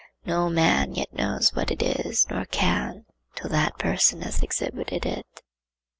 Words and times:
No 0.25 0.49
man 0.49 0.95
yet 0.95 1.13
knows 1.13 1.53
what 1.53 1.69
it 1.69 1.83
is, 1.83 2.27
nor 2.27 2.45
can, 2.45 3.05
till 3.35 3.51
that 3.51 3.77
person 3.77 4.23
has 4.23 4.41
exhibited 4.41 5.05
it. 5.05 5.43